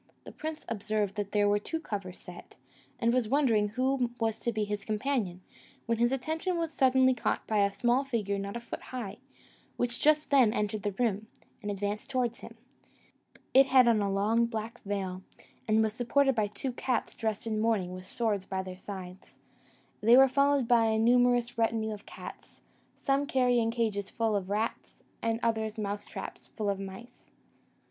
The 0.23 0.31
prince 0.31 0.65
observed 0.67 1.13
there 1.13 1.47
were 1.47 1.59
two 1.59 1.79
covers 1.79 2.17
set, 2.17 2.55
and 2.99 3.13
was 3.13 3.29
wondering 3.29 3.67
who 3.67 4.09
was 4.19 4.39
to 4.39 4.51
be 4.51 4.63
his 4.63 4.83
companion, 4.83 5.41
when 5.85 5.99
his 5.99 6.11
attention 6.11 6.57
was 6.57 6.73
suddenly 6.73 7.13
caught 7.13 7.45
by 7.45 7.59
a 7.59 7.71
small 7.71 8.03
figure 8.03 8.39
not 8.39 8.55
a 8.57 8.61
foot 8.61 8.81
high, 8.81 9.17
which 9.77 10.01
just 10.01 10.31
then 10.31 10.53
entered 10.53 10.81
the 10.81 10.93
room, 10.93 11.27
and 11.61 11.69
advanced 11.69 12.09
towards 12.09 12.39
him. 12.39 12.57
It 13.53 13.67
had 13.67 13.87
on 13.87 14.01
a 14.01 14.11
long 14.11 14.47
black 14.47 14.81
veil, 14.81 15.21
and 15.67 15.83
was 15.83 15.93
supported 15.93 16.33
by 16.33 16.47
two 16.47 16.71
cats 16.71 17.13
dressed 17.15 17.45
in 17.45 17.59
mourning 17.61 17.89
and 17.89 17.95
with 17.97 18.07
swords 18.07 18.45
by 18.47 18.63
their 18.63 18.77
sides: 18.77 19.37
they 20.01 20.17
were 20.17 20.27
followed 20.27 20.67
by 20.67 20.85
a 20.85 20.97
numerous 20.97 21.59
retinue 21.59 21.93
of 21.93 22.07
cats, 22.07 22.59
some 22.95 23.27
carrying 23.27 23.69
cages 23.69 24.09
full 24.09 24.35
of 24.35 24.49
rats, 24.49 25.03
and 25.21 25.39
others 25.43 25.77
mouse 25.77 26.07
traps 26.07 26.47
full 26.57 26.71
of 26.71 26.79
mice. 26.79 27.29